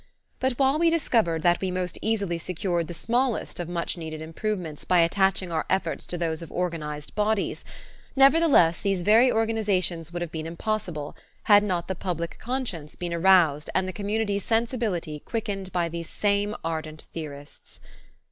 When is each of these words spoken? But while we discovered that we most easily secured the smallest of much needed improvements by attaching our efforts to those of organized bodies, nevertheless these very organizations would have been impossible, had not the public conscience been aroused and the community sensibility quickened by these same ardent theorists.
But 0.39 0.53
while 0.53 0.79
we 0.79 0.89
discovered 0.89 1.43
that 1.43 1.61
we 1.61 1.69
most 1.69 1.99
easily 2.01 2.39
secured 2.39 2.87
the 2.87 2.93
smallest 2.95 3.59
of 3.59 3.69
much 3.69 3.97
needed 3.97 4.19
improvements 4.19 4.83
by 4.83 4.97
attaching 5.01 5.51
our 5.51 5.67
efforts 5.69 6.07
to 6.07 6.17
those 6.17 6.41
of 6.41 6.51
organized 6.51 7.13
bodies, 7.13 7.63
nevertheless 8.15 8.81
these 8.81 9.03
very 9.03 9.31
organizations 9.31 10.11
would 10.11 10.23
have 10.23 10.31
been 10.31 10.47
impossible, 10.47 11.15
had 11.43 11.61
not 11.61 11.87
the 11.87 11.93
public 11.93 12.39
conscience 12.39 12.95
been 12.95 13.13
aroused 13.13 13.69
and 13.75 13.87
the 13.87 13.93
community 13.93 14.39
sensibility 14.39 15.19
quickened 15.19 15.71
by 15.71 15.87
these 15.87 16.09
same 16.09 16.55
ardent 16.63 17.03
theorists. 17.13 17.79